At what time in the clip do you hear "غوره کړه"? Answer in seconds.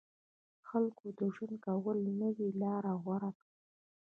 3.03-3.51